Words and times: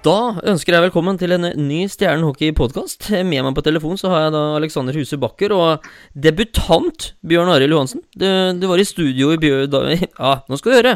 Da 0.00 0.40
ønsker 0.48 0.72
jeg 0.72 0.84
velkommen 0.86 1.18
til 1.20 1.34
en 1.34 1.42
ny 1.60 1.82
Stjernen 1.92 2.24
hockey-podkast. 2.24 3.10
Med 3.28 3.44
meg 3.44 3.52
på 3.52 3.64
telefon 3.66 3.98
så 4.00 4.08
har 4.08 4.22
jeg 4.22 4.32
da 4.32 4.44
Alexander 4.56 4.96
Huse 4.96 5.18
Bakker 5.20 5.52
og 5.52 5.88
debutant 6.16 7.10
Bjørn 7.20 7.50
Arild 7.52 7.74
Johansen. 7.74 8.00
Du, 8.16 8.24
du, 8.56 8.64
var 8.70 8.80
i 8.80 8.86
studio 8.88 9.28
i 9.34 9.40
Bjør... 9.42 9.66
Da, 9.68 9.82
ja, 9.98 10.30
nå 10.48 10.56
skal 10.56 10.72
du 10.72 10.78
høre. 10.78 10.94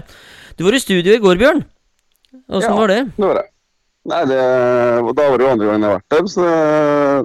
Du 0.56 0.64
var 0.64 0.78
i 0.78 0.80
studio 0.80 1.12
i 1.12 1.20
går, 1.20 1.36
Bjørn. 1.42 1.60
Åssen 2.48 2.70
ja, 2.70 2.78
var 2.78 2.94
det? 2.94 2.98
det 3.18 3.28
var 3.28 3.40
det. 3.42 3.44
Nei, 4.14 4.22
det, 4.30 4.40
Da 4.40 5.28
var 5.28 5.36
det 5.36 5.44
jo 5.44 5.52
andre 5.52 5.68
gangen 5.68 5.84
jeg 5.84 5.90
har 5.90 6.00
vært 6.00 6.16
der. 6.16 6.32
Så 6.32 6.48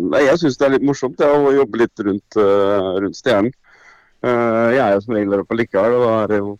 nei, 0.03 0.23
jeg 0.25 0.43
syns 0.43 0.59
det 0.59 0.67
er 0.67 0.75
litt 0.75 0.87
morsomt 0.91 1.23
ja, 1.23 1.31
å 1.31 1.55
jobbe 1.61 1.83
litt 1.85 2.07
rundt, 2.09 2.39
uh, 2.43 2.91
rundt 2.99 3.21
Stjernen. 3.21 3.55
Uh, 4.19 4.67
jeg 4.75 4.83
er 4.83 4.97
jo 4.97 5.05
som 5.05 5.15
regel 5.15 5.31
der 5.31 5.47
oppe 5.47 5.61
likevel, 5.61 5.95
og 5.95 6.03
da 6.03 6.11
er 6.25 6.33
det 6.33 6.43
jo 6.43 6.57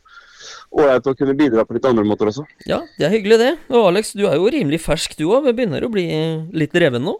ålreit 0.70 1.08
å 1.10 1.16
kunne 1.18 1.36
bidra 1.38 1.66
på 1.66 1.76
litt 1.76 1.88
andre 1.90 2.06
måter 2.08 2.30
også. 2.30 2.46
Ja, 2.70 2.82
det 3.00 3.08
er 3.08 3.16
hyggelig 3.16 3.40
det. 3.42 3.54
Og 3.74 3.90
Alex, 3.90 4.14
du 4.18 4.26
er 4.30 4.38
jo 4.38 4.52
rimelig 4.54 4.82
fersk 4.84 5.16
du 5.20 5.26
òg. 5.32 5.50
Begynner 5.50 5.86
å 5.86 5.92
bli 5.92 6.06
litt 6.56 6.76
reven 6.78 7.06
nå? 7.08 7.16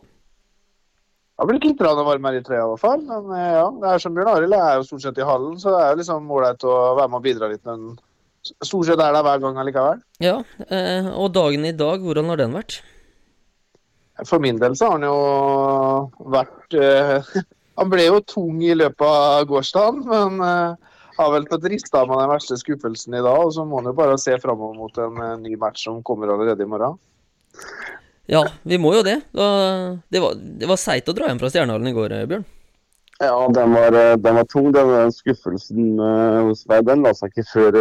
Jeg 1.40 1.46
har 1.46 1.50
blitt 1.54 1.66
litt 1.70 1.82
varmere 1.82 2.42
i 2.42 2.44
trøya 2.44 2.66
i 2.66 2.70
hvert 2.74 2.82
fall. 2.84 3.04
Men 3.08 3.30
eh, 3.32 3.52
ja, 3.56 3.68
det 3.82 3.92
er 3.94 4.02
som 4.04 4.16
Bjørn 4.16 4.32
Arild 4.34 4.56
er 4.58 4.74
jo 4.76 4.88
stort 4.90 5.06
sett 5.06 5.22
i 5.22 5.28
hallen, 5.28 5.54
så 5.62 5.72
det 5.72 5.82
er 5.82 5.94
jo 5.94 6.00
liksom 6.02 6.32
ålreit 6.36 6.66
å 6.68 6.74
være 6.98 7.12
med 7.14 7.20
og 7.22 7.28
bidra 7.30 7.48
litt. 7.48 7.62
Men 7.64 7.94
stort 8.60 8.90
sett 8.90 9.00
er 9.00 9.16
det 9.16 9.22
hver 9.24 9.40
gang 9.46 9.60
allikevel. 9.64 10.02
Ja, 10.20 10.34
eh, 10.68 11.08
og 11.14 11.32
dagen 11.38 11.64
i 11.70 11.72
dag, 11.80 12.04
hvordan 12.04 12.34
har 12.34 12.42
den 12.42 12.58
vært? 12.60 12.82
For 14.28 14.44
min 14.44 14.60
del 14.60 14.76
så 14.76 14.92
har 14.92 15.00
den 15.00 15.08
jo 15.08 16.28
vært 16.36 16.76
eh, 16.76 17.32
Han 17.80 17.88
ble 17.88 18.10
jo 18.10 18.20
tung 18.28 18.60
i 18.60 18.76
løpet 18.76 19.08
av 19.08 19.46
gårsdagen, 19.48 20.02
men 20.12 20.42
har 21.20 21.32
vel 21.34 21.48
fått 21.50 21.68
rista 21.72 22.06
med 22.08 22.22
den 22.22 22.32
verste 22.32 22.58
skuffelsen 22.60 23.18
i 23.18 23.24
dag. 23.24 23.46
Og 23.46 23.54
så 23.56 23.66
må 23.68 23.82
han 23.82 23.92
jo 23.92 23.96
bare 23.98 24.18
se 24.22 24.38
framover 24.42 24.78
mot 24.80 25.02
en 25.04 25.20
uh, 25.20 25.34
ny 25.42 25.58
match 25.60 25.86
som 25.88 26.04
kommer 26.06 26.32
allerede 26.34 26.64
i 26.64 26.70
morgen. 26.70 26.98
Ja, 28.30 28.44
vi 28.64 28.78
må 28.82 28.94
jo 28.94 29.04
det. 29.06 29.18
Det 29.34 30.22
var, 30.22 30.38
det 30.38 30.70
var 30.70 30.80
seigt 30.80 31.10
å 31.10 31.16
dra 31.18 31.32
hjem 31.32 31.42
fra 31.42 31.50
Stjernehallen 31.50 31.90
i 31.90 31.96
går, 31.96 32.14
eh, 32.14 32.28
Bjørn. 32.30 32.44
Ja, 33.20 33.34
den 33.52 33.74
var, 33.74 33.96
eh, 33.98 34.16
den 34.22 34.38
var 34.38 34.46
tung. 34.52 34.70
Den 34.76 35.10
skuffelsen 35.12 35.98
hos 36.46 36.62
meg 36.70 36.86
den 36.88 37.02
la 37.04 37.16
seg 37.18 37.34
ikke 37.34 37.48
før 37.50 37.80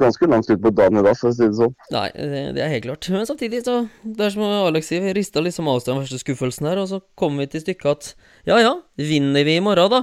ganske 0.00 0.26
langt 0.28 0.50
ut 0.50 0.62
på 0.62 0.72
dagen 0.74 0.98
i 0.98 1.04
dag, 1.06 1.16
for 1.18 1.30
å 1.30 1.34
si 1.34 1.46
det 1.46 1.56
sånn. 1.58 1.74
Nei, 1.94 2.08
det, 2.14 2.42
det, 2.56 2.62
er 2.64 2.72
helt 2.74 2.86
klart. 2.88 3.08
Men 3.14 3.28
samtidig, 3.28 3.62
så 3.66 3.84
Det 4.02 4.26
er 4.26 4.34
som 4.34 4.44
Alex 4.44 4.90
sier, 4.90 5.04
vi 5.04 5.14
rista 5.16 5.42
liksom 5.42 5.70
av 5.70 5.80
oss 5.80 5.88
den 5.88 6.00
verste 6.00 6.20
skuffelsen 6.20 6.68
her, 6.68 6.82
og 6.82 6.90
så 6.90 7.00
kommer 7.18 7.44
vi 7.44 7.54
til 7.54 7.64
stykket 7.64 7.90
at 7.92 8.10
ja 8.50 8.60
ja, 8.62 8.74
vinner 9.00 9.46
vi 9.46 9.58
i 9.58 9.64
morgen, 9.64 9.92
da? 9.94 10.02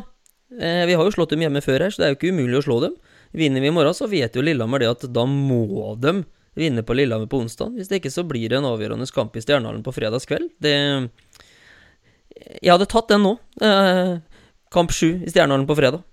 Eh, 0.59 0.85
vi 0.85 0.93
har 0.93 1.05
jo 1.05 1.13
slått 1.15 1.31
dem 1.31 1.45
hjemme 1.45 1.63
før 1.63 1.85
her, 1.85 1.93
så 1.93 2.01
det 2.01 2.07
er 2.07 2.13
jo 2.13 2.19
ikke 2.19 2.33
umulig 2.35 2.59
å 2.59 2.65
slå 2.65 2.77
dem. 2.83 2.95
Vinner 3.31 3.63
vi 3.63 3.69
i 3.71 3.73
morgen, 3.73 3.95
så 3.95 4.09
vet 4.11 4.35
jo 4.35 4.43
Lillehammer 4.43 4.83
det 4.83 4.91
at 4.91 5.05
da 5.15 5.23
må 5.29 5.93
de 6.01 6.21
vinne 6.59 6.83
på 6.83 6.95
Lillehammer 6.97 7.29
på 7.31 7.39
onsdag. 7.39 7.71
Hvis 7.77 7.87
det 7.87 8.01
ikke, 8.01 8.11
så 8.11 8.25
blir 8.27 8.51
det 8.51 8.59
en 8.59 8.67
avgjørende 8.67 9.07
kamp 9.15 9.37
i 9.39 9.43
Stjernehallen 9.43 9.85
på 9.85 9.95
fredagskveld. 9.95 10.51
Det 10.59 10.75
Jeg 12.61 12.71
hadde 12.73 12.89
tatt 12.89 13.07
den 13.07 13.23
nå. 13.23 13.37
Eh, 13.61 14.17
kamp 14.73 14.91
sju 14.91 15.21
i 15.21 15.31
Stjernehallen 15.31 15.67
på 15.69 15.77
fredag. 15.79 16.03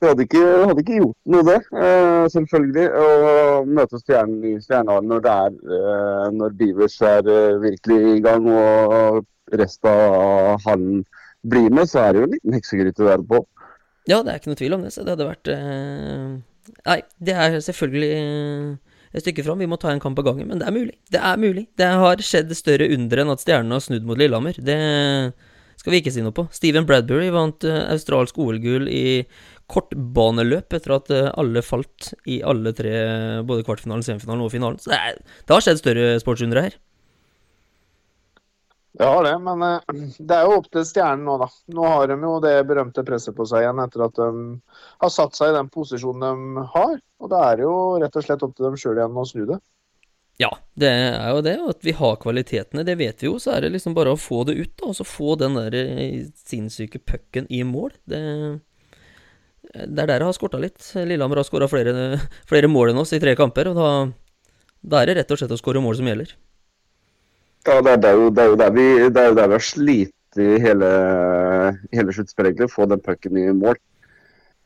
Det 0.00 0.08
hadde 0.08 0.24
ikke, 0.24 0.44
hadde 0.64 0.80
ikke 0.80 1.00
gjort 1.02 1.16
noe, 1.28 1.44
det. 1.44 1.58
Eh, 1.76 2.24
selvfølgelig. 2.32 2.86
Å 2.96 3.64
møte 3.68 4.00
Stjernen 4.00 4.46
i 4.48 4.54
Stjernehallen 4.64 5.12
når, 5.12 5.26
det 5.26 5.34
er, 5.44 6.30
når 6.32 6.56
Beavers 6.56 6.96
er 7.04 7.28
virkelig 7.60 8.16
i 8.16 8.22
gang 8.24 8.48
og 8.48 9.26
resten 9.60 9.90
av 9.90 10.64
hallen 10.64 11.02
blir 11.42 11.72
med, 11.72 11.88
så 11.88 12.04
er 12.04 12.12
det 12.12 12.22
jo 12.22 12.28
en 12.28 12.36
liten 12.36 12.56
heksegryte 12.58 13.08
der 13.08 13.24
på. 13.24 13.42
Ja, 14.08 14.22
det 14.24 14.32
er 14.32 14.40
ikke 14.40 14.52
noe 14.52 14.60
tvil 14.60 14.76
om 14.76 14.86
det. 14.86 14.94
Så 14.94 15.04
det 15.04 15.14
hadde 15.14 15.28
vært 15.28 15.52
eh... 15.54 16.38
Nei, 16.86 17.00
det 17.18 17.34
er 17.34 17.56
selvfølgelig 17.64 18.10
eh, 18.14 18.96
et 19.16 19.24
stykke 19.24 19.44
fram. 19.46 19.62
Vi 19.62 19.68
må 19.70 19.78
ta 19.80 19.92
en 19.92 20.02
kamp 20.02 20.18
av 20.20 20.28
gangen, 20.28 20.50
men 20.50 20.60
det 20.60 20.68
er 20.68 20.74
mulig. 20.74 20.96
Det 21.12 21.22
er 21.30 21.40
mulig. 21.40 21.64
Det 21.78 21.88
har 22.02 22.24
skjedd 22.24 22.52
større 22.56 22.90
under 22.94 23.22
enn 23.22 23.32
at 23.32 23.42
stjernene 23.42 23.78
har 23.78 23.84
snudd 23.84 24.06
mot 24.06 24.20
Lillehammer. 24.20 24.60
Det 24.60 24.76
skal 25.80 25.94
vi 25.94 26.02
ikke 26.02 26.12
si 26.12 26.24
noe 26.24 26.36
på. 26.36 26.44
Steven 26.54 26.86
Bradbury 26.88 27.30
vant 27.34 27.64
uh, 27.64 27.86
australsk 27.94 28.38
OL-gull 28.42 28.90
i 28.92 29.22
kortbaneløp 29.70 30.76
etter 30.76 30.94
at 30.98 31.10
uh, 31.14 31.30
alle 31.40 31.64
falt 31.64 32.12
i 32.28 32.40
alle 32.44 32.74
tre, 32.76 32.92
både 33.48 33.64
kvartfinalen, 33.66 34.04
semifinalen 34.04 34.44
og 34.44 34.52
finalen. 34.52 34.80
Så 34.82 34.92
det, 34.92 35.00
er, 35.00 35.18
det 35.46 35.56
har 35.56 35.64
skjedd 35.64 35.80
større 35.80 36.12
sportsundre 36.22 36.68
her. 36.68 36.78
Det 38.92 39.06
har 39.06 39.24
det, 39.24 39.34
men 39.38 39.62
uh, 39.62 40.06
det 40.18 40.36
er 40.36 40.48
jo 40.48 40.56
opp 40.58 40.70
til 40.74 40.86
Stjernen 40.86 41.22
nå, 41.28 41.36
da. 41.38 41.46
Nå 41.76 41.84
har 41.86 42.10
de 42.10 42.16
jo 42.18 42.32
det 42.42 42.54
berømte 42.66 43.04
presset 43.06 43.36
på 43.36 43.46
seg 43.46 43.62
igjen 43.62 43.82
etter 43.84 44.06
at 44.08 44.16
de 44.18 44.30
har 45.04 45.12
satt 45.14 45.38
seg 45.38 45.52
i 45.52 45.58
den 45.58 45.70
posisjonen 45.70 46.56
de 46.56 46.64
har. 46.74 46.96
Og 47.22 47.30
det 47.30 47.42
er 47.50 47.62
jo 47.66 47.74
rett 48.02 48.18
og 48.18 48.26
slett 48.26 48.42
opp 48.46 48.56
til 48.56 48.66
dem 48.66 48.80
sjøl 48.80 48.98
igjen 48.98 49.20
å 49.20 49.26
snu 49.28 49.44
det. 49.52 49.60
Ja, 50.40 50.48
det 50.80 50.88
er 50.88 51.28
jo 51.34 51.42
det. 51.44 51.54
At 51.68 51.84
vi 51.84 51.92
har 51.96 52.16
kvalitetene, 52.20 52.84
det 52.88 52.96
vet 52.96 53.22
vi 53.22 53.28
jo. 53.28 53.36
Så 53.42 53.52
er 53.52 53.66
det 53.66 53.74
liksom 53.74 53.94
bare 53.96 54.14
å 54.14 54.20
få 54.20 54.42
det 54.48 54.56
ut, 54.56 54.72
da. 54.80 54.88
Og 54.88 54.96
så 54.96 55.06
få 55.06 55.36
den 55.40 55.58
der 55.58 55.76
eh, 55.76 56.22
sinnssyke 56.48 57.02
pucken 57.04 57.48
i 57.52 57.60
mål. 57.68 57.92
Det, 58.08 58.20
det 59.68 60.00
er 60.00 60.08
der 60.08 60.16
det 60.16 60.24
har 60.24 60.36
skorta 60.36 60.60
litt. 60.62 60.80
Lillehammer 60.96 61.42
har 61.42 61.48
skåra 61.48 61.68
flere, 61.68 62.16
flere, 62.48 62.72
mål 62.72 62.94
enn 62.94 63.02
oss 63.02 63.12
i 63.12 63.20
tre 63.20 63.36
kamper. 63.36 63.68
Og 63.70 63.76
da, 63.76 63.90
da 64.80 65.02
er 65.02 65.10
det 65.10 65.20
rett 65.20 65.36
og 65.36 65.42
slett 65.42 65.52
å 65.52 65.60
skåre 65.60 65.84
mål 65.84 66.00
som 66.00 66.08
gjelder. 66.08 66.32
Ja, 67.66 67.76
det 67.84 67.92
er, 67.92 67.98
det, 68.00 68.08
er 68.08 68.16
jo, 68.16 68.30
det, 68.32 68.42
er 68.42 68.48
jo 68.48 68.56
der 68.56 68.70
vi, 68.72 68.86
det 69.12 69.20
er 69.20 69.28
jo 69.28 69.36
der 69.36 69.48
vi 69.50 69.56
har 69.58 69.64
slitt 69.64 70.40
i 70.40 70.48
hele, 70.62 70.90
hele 71.92 72.14
sluttspillet. 72.16 72.62
Få 72.72 72.86
den 72.88 73.02
pucken 73.04 73.36
i 73.36 73.50
mål. 73.52 73.76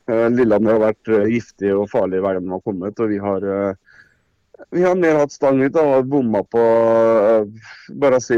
Uh, 0.04 0.28
Lillehammer 0.30 0.76
har 0.76 0.82
vært 0.90 1.10
uh, 1.10 1.24
giftig 1.32 1.72
og 1.74 1.88
farlig 1.90 2.20
hver 2.22 2.36
gang 2.36 2.46
de 2.46 2.52
har 2.54 2.62
kommet. 2.62 3.00
Og 3.00 3.10
vi 3.10 3.18
har, 3.18 3.46
uh, 3.48 4.66
vi 4.70 4.84
har 4.84 4.98
mer 5.00 5.18
hatt 5.22 5.34
stang 5.34 5.62
ut 5.64 5.78
og 5.80 6.10
bomma 6.12 6.44
på 6.46 6.64
Bare 8.00 8.20
si 8.22 8.36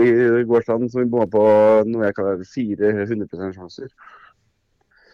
gårsdagen 0.49 0.89
så 0.89 1.03
vi 1.03 1.11
bomma 1.11 1.27
på 1.31 1.43
noe 1.91 2.07
jeg 2.07 2.17
kaller 2.17 2.47
400 2.55 3.51
sjanser. 3.59 3.91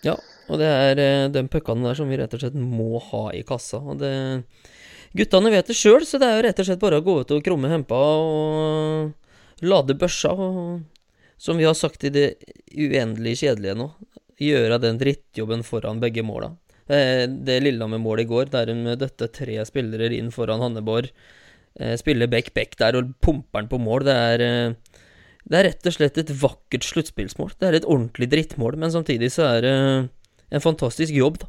Ja, 0.06 0.14
og 0.50 0.58
det 0.58 0.68
er 0.68 1.02
de 1.30 1.42
puckene 1.50 1.86
der 1.86 1.98
som 1.98 2.10
vi 2.10 2.18
rett 2.18 2.32
og 2.34 2.42
slett 2.42 2.54
må 2.58 3.02
ha 3.10 3.24
i 3.34 3.42
kassa. 3.46 3.82
og 3.82 3.98
det 4.02 4.12
Guttene 5.12 5.50
vet 5.52 5.68
det 5.68 5.76
sjøl, 5.76 6.06
så 6.08 6.16
det 6.16 6.28
er 6.28 6.38
jo 6.38 6.44
rett 6.46 6.60
og 6.62 6.66
slett 6.66 6.80
bare 6.80 7.02
å 7.02 7.04
gå 7.04 7.18
ut 7.20 7.34
og 7.34 7.42
krumme 7.44 7.68
hempa 7.68 7.98
og 7.98 9.10
lade 9.62 9.96
børsa, 9.98 10.32
og, 10.32 10.82
som 11.40 11.58
vi 11.60 11.66
har 11.68 11.76
sagt 11.78 12.04
i 12.04 12.12
det 12.14 12.26
uendelig 12.72 13.38
kjedelige 13.42 13.76
nå, 13.78 13.90
gjøre 14.42 14.80
den 14.82 14.98
drittjobben 15.00 15.62
foran 15.66 16.00
begge 16.02 16.24
måla. 16.26 16.52
Eh, 16.90 17.24
det 17.28 17.60
Lillehammer-målet 17.62 18.26
i 18.26 18.30
går, 18.30 18.50
der 18.52 18.72
de 18.72 18.96
døtte 18.98 19.30
tre 19.32 19.60
spillere 19.68 20.10
inn 20.16 20.32
foran 20.34 20.62
Hanneborg, 20.64 21.12
eh, 21.78 21.94
spiller 22.00 22.30
back-back 22.30 22.76
der 22.80 22.98
og 22.98 23.14
pumper 23.22 23.62
den 23.62 23.70
på 23.70 23.80
mål, 23.80 24.08
det 24.08 24.16
er 24.16 24.46
eh, 24.46 24.98
det 25.42 25.58
er 25.58 25.66
rett 25.66 25.88
og 25.90 25.94
slett 25.96 26.18
et 26.20 26.30
vakkert 26.38 26.86
sluttspillsmål. 26.86 27.56
Det 27.58 27.66
er 27.66 27.76
et 27.80 27.88
ordentlig 27.88 28.28
drittmål, 28.30 28.76
men 28.78 28.92
samtidig 28.94 29.32
så 29.34 29.48
er 29.56 29.64
det 29.64 29.74
en 30.54 30.62
fantastisk 30.62 31.14
jobb, 31.16 31.40
da. 31.42 31.48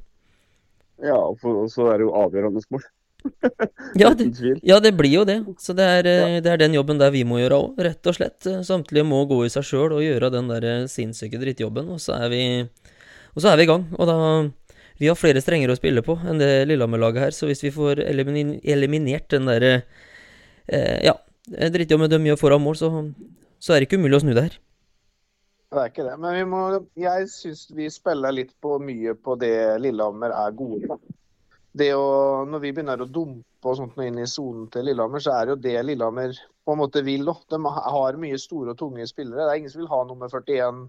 Ja, 1.03 1.19
og 1.19 1.37
så 1.69 1.89
er 1.91 1.99
det 1.99 2.07
jo 2.07 2.15
avgjørende 2.17 2.63
mål. 2.73 2.85
ja, 4.01 4.09
det, 4.13 4.59
ja, 4.63 4.79
det, 4.79 4.91
blir 4.97 5.13
jo 5.13 5.23
det. 5.27 5.37
Så 5.59 5.75
det 5.77 5.85
er, 5.99 6.09
ja. 6.09 6.41
det 6.43 6.51
er 6.51 6.61
den 6.63 6.75
jobben 6.77 6.99
der 7.01 7.13
vi 7.13 7.23
må 7.27 7.39
gjøre 7.41 7.59
òg, 7.59 7.83
rett 7.87 8.09
og 8.09 8.17
slett. 8.17 8.49
Samtlige 8.67 9.05
må 9.07 9.23
gå 9.29 9.43
i 9.45 9.51
seg 9.53 9.65
sjøl 9.67 9.95
og 9.97 10.03
gjøre 10.03 10.31
den 10.33 10.51
der 10.51 10.67
sinnssyke 10.91 11.41
drittjobben, 11.41 11.91
og 11.93 12.01
så 12.03 12.17
er 12.19 12.33
vi 12.33 12.43
Og 13.33 13.41
så 13.41 13.49
er 13.49 13.57
vi 13.57 13.63
i 13.65 13.71
gang. 13.71 13.87
Og 13.97 14.07
da 14.07 14.17
Vi 14.99 15.07
har 15.09 15.17
flere 15.17 15.41
strenger 15.41 15.71
å 15.73 15.75
spille 15.75 16.03
på 16.05 16.19
enn 16.21 16.37
det 16.37 16.67
Lillehammer-laget 16.69 17.23
her, 17.23 17.31
så 17.33 17.47
hvis 17.49 17.63
vi 17.63 17.71
får 17.73 18.03
elimin, 18.05 18.59
eliminert 18.63 19.29
den 19.33 19.49
derre 19.49 19.71
eh, 20.67 20.99
Ja, 21.03 21.17
drittjobben 21.49 22.11
de 22.11 22.21
gjør 22.29 22.39
foran 22.39 22.61
mål, 22.61 22.77
så, 22.77 22.91
så 23.59 23.73
er 23.73 23.81
det 23.81 23.89
ikke 23.89 23.97
umulig 23.97 24.19
å 24.19 24.23
snu 24.23 24.35
det 24.35 24.45
her. 24.45 24.59
Det 25.73 25.81
er 25.81 25.89
ikke 25.89 26.05
det. 26.05 26.13
Men 26.21 26.35
vi 26.37 26.43
må, 26.45 26.61
jeg 27.01 27.27
syns 27.33 27.65
vi 27.73 27.89
spiller 27.89 28.35
litt 28.35 28.53
på 28.61 28.77
mye 28.79 29.15
på 29.17 29.35
det 29.41 29.55
Lillehammer 29.81 30.35
er 30.37 30.53
gode 30.55 30.85
på 30.85 30.99
å, 31.73 32.07
når 32.45 32.61
vi 32.61 32.71
begynner 32.71 33.01
å 33.01 33.09
dumpe 33.09 33.69
og 33.69 33.77
sånt 33.79 33.97
inn 34.03 34.19
i 34.21 34.29
sonen 34.29 34.67
til 34.73 34.85
Lillehammer, 34.85 35.23
så 35.23 35.33
er 35.33 35.45
det 35.45 35.55
jo 35.55 35.61
det 35.63 35.85
Lillehammer 35.87 36.35
på 36.63 36.75
en 36.75 36.79
måte 36.79 37.03
vil. 37.05 37.25
Da. 37.25 37.35
De 37.55 37.59
har 37.65 38.19
mye 38.21 38.39
store 38.39 38.75
og 38.75 38.79
tunge 38.79 39.07
spillere. 39.09 39.41
Det 39.41 39.51
er 39.51 39.61
ingen 39.61 39.73
som 39.73 39.81
vil 39.81 39.91
ha 39.91 40.01
nummer 40.07 40.31
41 40.31 40.85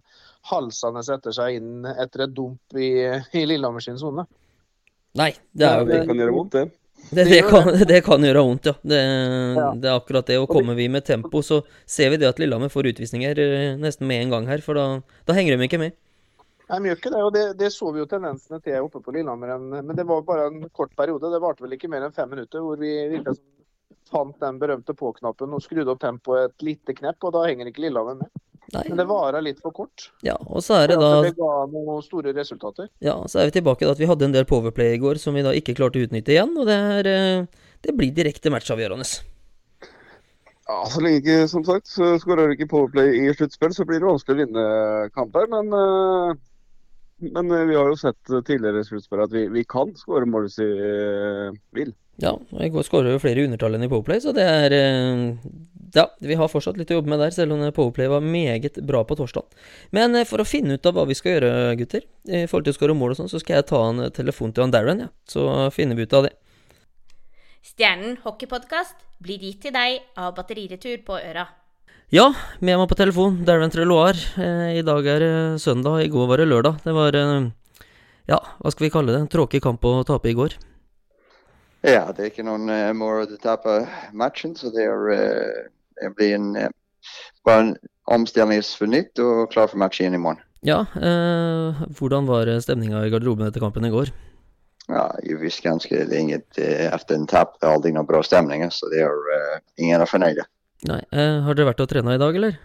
halsende 0.50 1.04
etter 1.16 1.36
seg 1.36 1.58
inn 1.58 1.88
etter 1.94 2.26
et 2.26 2.36
dump 2.36 2.78
i, 2.78 2.90
i 3.08 3.44
Lillehammer 3.48 3.84
sin 3.84 4.00
sone. 4.00 4.26
Nei, 5.18 5.32
det 5.54 5.68
er 5.68 5.82
jo 5.82 5.90
Det 5.92 6.00
kan 6.08 6.20
gjøre 6.24 6.34
vondt, 6.34 6.56
det. 6.58 6.66
Det, 7.04 7.24
det, 7.28 7.40
kan, 7.46 7.68
det, 7.90 8.00
kan, 8.04 8.24
gjøre 8.24 8.42
vondt, 8.46 8.68
ja. 8.70 8.74
Det, 8.80 9.00
det, 9.80 9.88
er 9.88 9.96
akkurat 9.96 10.26
det. 10.28 10.38
Og 10.42 10.48
kommer 10.50 10.76
vi 10.78 10.88
med 10.92 11.04
tempo, 11.06 11.42
så 11.44 11.62
ser 11.86 12.12
vi 12.12 12.20
det 12.20 12.30
at 12.30 12.40
Lillehammer 12.42 12.72
får 12.72 12.92
utvisninger 12.94 13.40
eh, 13.44 13.74
nesten 13.80 14.08
med 14.10 14.24
en 14.24 14.34
gang 14.36 14.48
her. 14.50 14.64
For 14.64 14.78
da, 14.78 14.86
da 15.28 15.36
henger 15.36 15.56
de 15.56 15.68
ikke 15.68 15.80
med. 15.80 15.96
Nei, 16.70 16.78
vi 16.80 16.88
gjør 16.88 17.00
ikke 17.00 17.12
det, 17.12 17.22
og 17.22 17.32
det, 17.34 17.42
det, 17.60 17.68
så 17.74 17.90
vi 17.92 18.00
jo 18.00 18.06
tendensene 18.08 18.60
til 18.64 18.86
oppe 18.86 19.02
på 19.04 19.12
Lillehammer. 19.12 19.58
Men 19.74 19.96
det 19.96 20.06
var 20.08 20.22
bare 20.24 20.46
en 20.48 20.62
kort 20.72 20.94
periode. 20.96 21.28
Det 21.32 21.42
varte 21.42 21.64
vel 21.64 21.76
ikke 21.76 21.90
mer 21.92 22.06
enn 22.06 22.14
fem 22.16 22.30
minutter 22.32 22.64
hvor 22.64 22.80
vi 22.80 22.92
virkelig 23.12 23.36
fant 24.10 24.36
den 24.40 24.60
berømte 24.60 24.94
på-knappen 24.96 25.52
og 25.56 25.62
skrudde 25.64 25.92
opp 25.92 26.00
tempoet 26.00 26.48
et 26.48 26.64
lite 26.64 26.96
knepp, 26.96 27.20
og 27.24 27.34
da 27.36 27.44
henger 27.48 27.68
ikke 27.68 27.84
Lillehammer 27.84 28.22
med. 28.22 28.32
Nei. 28.72 28.86
Men 28.88 28.98
det 28.98 29.04
varer 29.06 29.44
litt 29.44 29.60
for 29.62 29.74
kort. 29.76 30.08
Ja, 30.24 30.34
og 30.40 30.64
så 30.64 30.78
er 30.80 30.90
det 30.90 30.96
da 30.98 31.10
Det 31.22 31.34
ga 31.36 31.52
noen 31.70 32.00
store 32.02 32.32
resultater. 32.34 32.88
Ja, 33.04 33.18
så 33.28 33.42
er 33.42 33.50
vi 33.50 33.58
tilbake 33.58 33.84
til 33.84 33.92
at 33.92 34.00
vi 34.00 34.08
hadde 34.08 34.26
en 34.26 34.34
del 34.34 34.48
powerplay 34.48 34.96
i 34.96 35.02
går 35.02 35.20
som 35.20 35.36
vi 35.36 35.44
da 35.44 35.52
ikke 35.54 35.76
klarte 35.76 36.00
å 36.00 36.08
utnytte 36.08 36.34
igjen, 36.34 36.56
og 36.56 36.66
det, 36.70 36.78
er, 36.96 37.10
eh, 37.12 37.68
det 37.84 37.94
blir 37.98 38.14
direkte 38.16 38.52
matchavgjørende. 38.54 39.06
Ja, 40.64 40.78
Så 40.88 41.02
lenge 41.04 41.20
ikke, 41.20 41.38
som 41.52 41.64
sagt, 41.66 41.90
så 41.92 42.14
skårer 42.20 42.48
du 42.48 42.56
ikke 42.56 42.70
powerplay 42.72 43.12
i 43.20 43.28
sluttspill, 43.36 43.74
så 43.76 43.84
blir 43.84 44.00
det 44.00 44.08
vanskelig 44.08 44.34
å 44.34 44.42
vinne 44.46 44.66
kamper. 45.12 45.48
Men, 45.52 45.68
eh, 45.76 46.40
men 47.32 47.50
eh, 47.50 47.66
vi 47.70 47.76
har 47.78 47.90
jo 47.90 47.98
sett 47.98 48.20
tidligere 48.46 48.82
i 48.82 48.88
sluttspill 48.88 49.24
at 49.24 49.34
vi, 49.34 49.46
vi 49.52 49.64
kan 49.68 49.92
skåre 49.98 50.28
mål 50.28 50.48
hvis 50.48 50.58
vi 50.62 50.70
eh, 50.88 51.60
vil. 51.76 51.94
Ja, 52.22 52.36
og 52.36 52.60
i 52.62 52.70
går 52.70 52.86
skåra 52.86 53.10
jo 53.10 53.22
flere 53.22 53.42
i 53.42 53.46
undertall 53.48 53.74
enn 53.74 53.86
i 53.86 53.90
Powerplay, 53.90 54.20
så 54.22 54.34
det 54.36 54.44
er 54.46 54.76
eh, 54.76 55.48
Ja, 55.94 56.08
vi 56.22 56.34
har 56.38 56.50
fortsatt 56.50 56.78
litt 56.78 56.90
å 56.90 56.98
jobbe 56.98 57.10
med 57.10 57.20
der, 57.22 57.34
selv 57.34 57.54
om 57.54 57.64
Powerplay 57.74 58.10
var 58.10 58.22
meget 58.22 58.78
bra 58.86 59.04
på 59.06 59.16
torsdag. 59.18 59.46
Men 59.94 60.14
eh, 60.18 60.26
for 60.28 60.42
å 60.42 60.46
finne 60.48 60.78
ut 60.78 60.86
av 60.86 60.94
hva 60.98 61.06
vi 61.10 61.18
skal 61.18 61.36
gjøre, 61.36 61.74
gutter, 61.80 62.06
i 62.26 62.44
forhold 62.46 62.68
til 62.68 62.74
å 62.74 62.78
skåre 62.78 62.96
mål 62.98 63.14
og 63.14 63.20
sånn, 63.22 63.32
så 63.32 63.42
skal 63.42 63.60
jeg 63.60 63.68
ta 63.70 63.82
en 63.90 64.06
telefon 64.14 64.54
til 64.54 64.66
han 64.66 64.74
Darren, 64.74 65.06
ja. 65.06 65.10
Så 65.30 65.46
finner 65.74 65.98
vi 65.98 66.06
ut 66.06 66.16
av 66.18 66.28
det. 66.28 66.34
Stjernen 67.64 68.18
hockeypodkast 68.22 69.06
blir 69.24 69.42
gitt 69.42 69.62
til 69.64 69.74
deg 69.74 70.02
av 70.20 70.34
Batteriretur 70.36 71.00
på 71.06 71.18
Øra. 71.18 71.48
Ja, 72.12 72.34
med 72.60 72.76
meg 72.76 72.88
på 72.90 72.96
telefon, 72.98 73.38
Darren 73.48 73.72
Treloar. 73.72 74.18
Eh, 74.36 74.78
I 74.78 74.82
dag 74.84 75.06
er 75.08 75.22
det 75.24 75.62
søndag, 75.62 76.02
i 76.04 76.10
går 76.12 76.28
var 76.28 76.40
det 76.40 76.48
lørdag. 76.50 76.82
Det 76.84 76.92
var 76.92 77.16
eh, 77.16 77.48
Ja, 78.28 78.38
hva 78.60 78.72
skal 78.72 78.86
vi 78.86 78.92
kalle 78.92 79.12
det? 79.12 79.22
En 79.24 79.32
tråkig 79.32 79.62
kamp 79.64 79.84
å 79.84 80.02
tape 80.04 80.28
i 80.28 80.36
går. 80.36 80.58
Ja, 81.84 82.12
det 82.12 82.20
er 82.20 82.30
ikke 82.30 82.44
noen 82.44 82.68
uh, 82.68 82.92
more 82.96 83.24
å 83.24 83.36
tape 83.40 83.82
matchen, 84.16 84.54
så 84.56 84.70
det, 84.72 84.86
er, 84.88 85.10
uh, 85.12 85.66
det 86.00 86.12
blir 86.16 86.36
en, 86.36 86.54
uh, 86.56 86.70
bare 87.44 87.66
en 87.66 87.74
omstilling 88.08 88.62
for 88.64 88.88
nytt 88.88 89.20
og 89.20 89.50
klar 89.52 89.68
for 89.68 89.80
match 89.80 90.00
igjen 90.00 90.16
i 90.16 90.20
morgen. 90.20 90.40
Ja, 90.64 90.86
eh, 90.96 91.82
hvordan 91.98 92.24
var 92.24 92.48
stemninga 92.64 93.02
i 93.04 93.10
garderoben 93.12 93.44
etter 93.44 93.60
kampen 93.60 93.84
i 93.84 93.92
går? 93.92 94.08
Ja, 94.88 95.10
jeg 95.20 95.36
visste 95.42 95.68
ganske 95.68 95.92
det 96.08 96.16
er 96.16 96.22
inget, 96.22 96.46
eh, 96.56 96.86
efter 96.88 97.18
en 97.18 97.26
tap 97.28 97.58
det 97.60 97.68
er 97.68 97.74
aldri 97.76 97.92
noen 97.92 98.08
bra 98.08 98.22
stemning, 98.24 98.64
så 98.72 98.88
det 98.88 99.02
er, 99.04 99.60
ingen 99.76 100.00
er 100.00 100.08
förnöjda. 100.08 100.48
Nej, 100.84 101.04
eh, 101.12 101.40
har 101.40 101.56
dere 101.56 101.70
vært 101.70 101.80
og 101.80 101.88
trena 101.88 102.14
i 102.14 102.20
dag, 102.20 102.36
eller? 102.36 102.56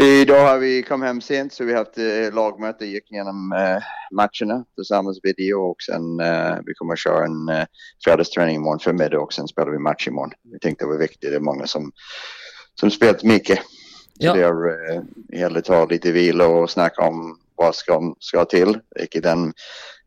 I 0.00 0.24
dag 0.28 0.42
har 0.46 0.58
vi 0.60 0.82
kommet 0.84 1.08
hjem 1.08 1.20
sent 1.24 1.52
så 1.52 1.64
vi 1.64 1.72
har 1.72 1.86
hatt 1.86 1.98
lagmøte. 2.36 2.88
Gikk 2.88 3.14
gjennom 3.16 3.52
eh, 3.56 3.84
matcherna 4.16 4.58
tillsammans 4.76 5.20
med 5.22 5.36
video 5.36 5.62
og 5.70 5.84
sen 5.84 6.20
eh, 6.20 6.58
vi 6.66 6.76
kommer 6.76 7.00
kjøre 7.00 7.28
en 7.28 7.48
eh, 7.52 8.52
i 8.52 8.58
morgen 8.58 8.80
formiddag, 8.80 9.20
og 9.20 9.32
sen 9.32 9.48
spiller 9.48 9.72
vi 9.72 9.80
match 9.80 10.08
i 10.08 10.12
morgen. 10.12 10.32
Vi 10.52 10.60
tenkte 10.60 10.84
det 10.84 10.90
var 10.90 11.02
viktig. 11.04 11.30
det 11.30 11.34
er 11.36 11.44
mange 11.44 11.66
som, 11.66 11.90
som 12.80 12.90
spilte 12.90 13.26
mye. 13.26 13.56
Så 13.56 14.24
Ja. 14.24 14.32
det 14.32 14.44
er 14.44 14.68
eh, 14.72 15.02
heller 15.36 15.60
ta 15.60 15.84
litt 15.84 16.04
hvile 16.04 16.44
og 16.44 16.70
snakke 16.70 17.00
om 17.04 17.34
hva 17.56 17.72
som 17.76 18.14
skal 18.20 18.46
til. 18.52 18.80
Ikke 19.00 19.20
den 19.20 19.52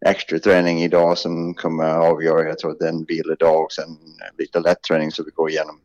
ekstra 0.06 0.39
trening 0.39 0.81
i 0.81 0.89
dag 0.89 1.18
som 1.18 1.53
kommer 1.53 2.01
avgjøre. 2.13 2.47
Jeg 2.50 2.57
tror 2.62 2.77
den 2.81 3.06
vilodag 3.09 3.65
og 3.65 3.77
en 3.81 3.97
litt 4.38 4.57
lett 4.57 4.81
trening 4.85 5.12
som 5.13 5.25
vi 5.25 5.38
går 5.38 5.50
igenom 5.50 5.77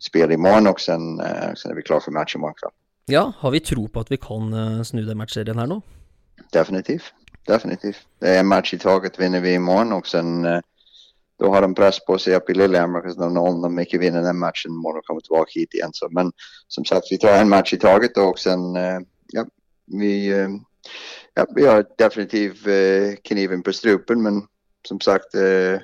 spel 0.00 0.38
morgen, 0.38 0.66
og 0.66 0.80
sen, 0.80 1.20
eh, 1.20 1.52
sen 1.54 1.70
er 1.70 1.74
vi 1.74 1.86
klar 1.86 2.00
for 2.00 2.12
match 2.12 2.34
i 2.34 2.38
morgen 2.38 2.58
kveld. 2.60 2.74
Ja, 3.08 3.30
har 3.36 3.50
vi 3.50 3.60
tro 3.60 3.86
på 3.86 4.00
at 4.00 4.10
vi 4.10 4.16
kan 4.16 4.52
eh, 4.52 4.82
snu 4.82 5.04
den 5.04 5.18
matchserien 5.18 5.58
her 5.58 5.66
nå? 5.66 5.80
Definitivt. 6.52 7.12
Definitivt. 7.48 8.06
Det 8.20 8.36
er 8.36 8.40
en 8.40 8.48
match 8.48 8.72
i 8.74 8.78
taget 8.78 9.20
vinner 9.20 9.40
vi 9.40 9.54
i 9.54 9.58
morgen, 9.58 9.92
og 9.92 10.06
sen 10.06 10.46
da 11.38 11.46
då 11.46 11.52
har 11.54 11.60
de 11.60 11.74
press 11.74 11.98
på 12.06 12.18
seg 12.18 12.36
opp 12.36 12.50
i 12.50 12.54
Lillehammer 12.54 13.06
om 13.38 13.62
de 13.62 13.82
ikke 13.82 13.98
vinner 13.98 14.22
den 14.22 14.38
matchen 14.38 14.72
må 14.72 14.92
de 14.94 15.02
komme 15.06 15.20
tilbake 15.20 15.58
hit 15.58 15.74
igjen. 15.74 15.92
Så, 15.92 16.08
men 16.10 16.32
som 16.68 16.84
sagt, 16.84 17.10
vi 17.10 17.18
tar 17.18 17.40
en 17.40 17.48
match 17.48 17.74
i 17.74 17.78
taget 17.78 18.18
og 18.18 18.38
sen 18.38 18.76
eh, 18.76 19.00
ja, 19.34 19.44
vi, 19.86 20.14
eh, 20.30 20.54
ja, 21.36 21.46
vi 21.56 21.66
har 21.66 21.84
definitivt 21.98 22.66
eh, 22.66 23.16
kniven 23.24 23.62
på 23.62 23.72
strupen 23.72 24.22
men 24.22 24.44
som 24.86 25.00
sagt 25.00 25.34
eh, 25.34 25.82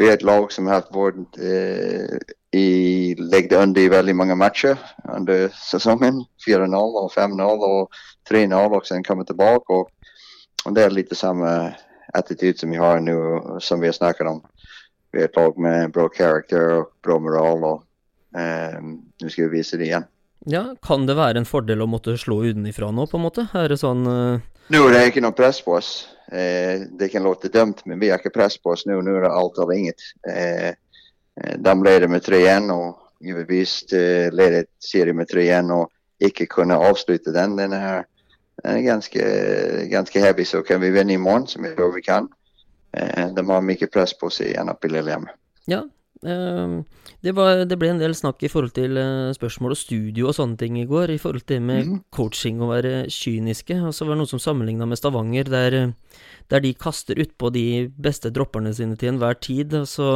vi 0.00 0.08
er 0.08 0.16
et 0.16 0.22
lag 0.24 0.48
som 0.52 0.68
har 0.70 0.86
vår 0.94 1.18
eh, 1.44 2.16
i 2.56 3.14
legget 3.20 3.58
under 3.60 3.82
i 3.82 3.90
veldig 3.92 4.14
mange 4.16 4.36
matcher 4.38 4.78
under 5.04 5.50
sesongen. 5.52 6.22
4-0 6.46 6.96
og 7.02 7.10
5-0 7.12 7.66
og 7.68 7.98
3-0 8.30 8.76
og 8.78 8.86
sen 8.88 9.04
kommer 9.04 9.28
tilbake. 9.28 9.76
Og 10.64 10.72
det 10.76 10.86
er 10.86 10.96
litt 10.96 11.12
samme 11.16 11.50
attityd 12.16 12.58
som 12.58 12.72
vi 12.72 12.80
har 12.80 13.04
nå, 13.04 13.18
som 13.60 13.82
vi 13.82 13.90
har 13.90 13.98
snakket 13.98 14.32
om. 14.32 14.40
Vi 15.12 15.20
er 15.20 15.28
et 15.28 15.36
lag 15.36 15.60
med 15.60 15.92
bra 15.92 16.08
karakter 16.08 16.78
og 16.78 16.90
bra 17.04 17.18
moral 17.20 17.66
og 17.74 18.40
eh, 18.40 18.80
nu 18.80 19.28
skal 19.28 19.50
vi 19.50 19.58
vise 19.58 19.76
det 19.76 19.90
igen. 19.90 20.08
Ja, 20.48 20.62
kan 20.82 21.04
det 21.06 21.18
være 21.18 21.42
en 21.42 21.48
fordel 21.48 21.82
å 21.84 21.88
måtte 21.90 22.16
slå 22.18 22.40
utenfra 22.48 22.88
nå, 22.94 23.04
på 23.10 23.18
en 23.18 23.26
måte? 23.26 23.44
Er 23.56 23.68
det 23.68 23.80
sånn 23.82 24.06
uh... 24.08 24.40
Nå 24.70 24.80
er 24.86 24.94
det 24.94 25.02
ikke 25.10 25.24
noe 25.24 25.36
press 25.36 25.58
på 25.64 25.74
oss. 25.76 25.90
Eh, 26.32 26.86
det 26.96 27.10
kan 27.12 27.26
låte 27.26 27.50
dumt 27.52 27.82
men 27.90 27.98
vi 28.00 28.08
har 28.08 28.20
ikke 28.22 28.32
press 28.36 28.56
på 28.56 28.72
oss 28.72 28.86
nå. 28.86 29.00
Nå 29.02 29.16
er 29.18 29.26
det 29.26 29.32
alt 29.34 29.58
eller 29.58 29.76
inget. 29.76 30.04
Eh, 30.30 30.68
eh, 30.70 31.56
de 31.58 31.74
leder 31.84 32.08
med 32.08 32.22
3-1 32.24 32.70
og 32.72 33.24
givetvis 33.26 33.74
eh, 33.92 34.30
leder 34.32 34.68
serien 34.80 35.18
med 35.18 35.28
3-1 35.28 35.74
Og 35.74 35.90
ikke 36.30 36.46
kunne 36.46 36.78
avslutte 36.78 37.34
den. 37.34 37.58
Den 37.58 37.74
er, 37.76 38.04
den 38.62 38.78
er 38.78 38.86
ganske, 38.86 39.26
ganske 39.90 40.22
heavy 40.22 40.46
så 40.46 40.62
kan 40.62 40.80
vi 40.80 40.92
vinne 40.94 41.16
i 41.16 41.20
morgen, 41.20 41.48
som 41.50 41.64
jeg 41.66 41.76
tror 41.76 41.94
vi 41.96 42.04
kan. 42.06 42.28
Eh, 42.92 43.28
de 43.34 43.46
har 43.50 43.64
mye 43.64 43.90
press 43.92 44.14
på 44.16 44.30
seg 44.32 44.52
igjen 44.52 44.72
oppe 44.72 44.88
i 44.88 44.94
Lillehammer. 44.94 45.34
Ja. 45.70 45.84
Eh, 46.26 46.74
det, 47.24 47.34
var, 47.36 47.64
det 47.68 47.78
ble 47.80 47.92
en 47.94 48.02
del 48.02 48.14
snakk 48.16 48.42
i 48.44 48.50
forhold 48.52 48.74
til 48.76 48.98
eh, 49.00 49.30
spørsmål 49.36 49.74
og 49.76 49.80
studio 49.80 50.30
og 50.30 50.36
sånne 50.36 50.58
ting 50.60 50.78
i 50.80 50.86
går, 50.88 51.14
i 51.14 51.20
forhold 51.20 51.44
til 51.44 51.58
det 51.58 51.64
med 51.68 51.88
mm. 51.88 51.96
coaching 52.16 52.60
og 52.64 52.74
være 52.74 52.94
kyniske. 53.12 53.78
Og 53.80 53.96
så 53.96 54.06
var 54.06 54.14
det 54.14 54.22
noen 54.22 54.32
som 54.34 54.42
sammenligna 54.42 54.88
med 54.88 55.00
Stavanger, 55.00 55.50
der, 55.50 55.78
eh, 55.78 56.20
der 56.52 56.64
de 56.64 56.74
kaster 56.74 57.20
utpå 57.20 57.52
de 57.54 57.66
beste 57.96 58.32
dropperne 58.34 58.74
sine 58.76 58.98
til 59.00 59.14
enhver 59.14 59.40
tid. 59.40 59.74
Og 59.80 59.88
så 59.90 60.10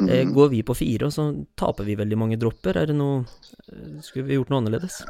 Mhm. 0.00 0.32
går 0.34 0.48
vi 0.48 0.62
på 0.62 0.74
fire, 0.74 1.06
og 1.06 1.12
så 1.12 1.24
taper 1.56 1.84
vi 1.84 1.94
veldig 1.94 2.18
mange 2.18 2.36
dropper. 2.40 2.76
Er 2.76 2.86
det 2.86 2.96
noe 2.96 3.24
eh, 3.72 4.00
Skulle 4.02 4.26
vi 4.26 4.34
gjort 4.38 4.50
noe 4.50 4.60
annerledes? 4.62 5.00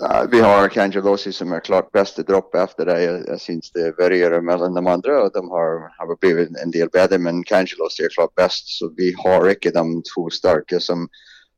Ja, 0.00 0.24
vi 0.30 0.40
har 0.40 0.68
Cangelosi 0.68 1.32
som 1.32 1.52
er 1.52 1.60
klart 1.60 1.92
beste 1.92 2.24
dropp 2.26 2.54
efter 2.54 2.90
det. 2.90 2.98
Jeg, 3.02 3.24
jeg 3.28 3.40
syns 3.40 3.70
det 3.74 3.92
varierer 3.98 4.42
mellom 4.42 4.74
de 4.74 4.82
andre, 4.90 5.18
og 5.22 5.34
de 5.34 5.42
har, 5.52 5.84
har 5.98 6.16
blitt 6.20 6.56
en 6.62 6.74
del 6.74 6.90
bedre. 6.90 7.18
men 7.18 7.44
Kanja 7.44 7.76
Gossi 7.78 8.04
er 8.04 8.14
klart 8.14 8.34
best, 8.36 8.78
så 8.78 8.90
vi 8.96 9.12
har 9.24 9.46
ikke 9.48 9.70
de 9.70 9.84
to 10.08 10.28
sterke 10.30 10.80
som, 10.80 11.08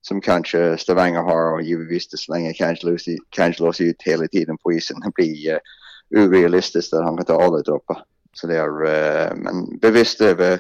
som 0.03 0.21
kanskje 0.21 0.77
Stavanger 0.79 1.23
har 1.23 1.55
och 1.55 1.63
givetvis 1.63 2.09
det 2.09 2.19
slänger 2.19 2.53
Cangelosi, 2.53 3.19
Cangelosi 3.31 3.85
ut 3.85 4.03
hele 4.03 4.29
tiden 4.29 4.59
på 4.59 4.73
isen. 4.73 5.01
Det 5.01 5.13
blir 5.15 5.55
uh, 5.55 5.61
urealistisk 6.11 6.93
at 6.93 7.05
han 7.05 7.17
kan 7.17 7.27
ta 7.27 7.41
alle 7.43 7.63
dropper. 7.63 8.05
Så 8.37 8.47
det 8.47 8.57
er, 8.57 8.69
uh, 8.69 9.37
men 9.37 9.79
bevisst 9.81 10.21
over 10.21 10.31
över 10.31 10.59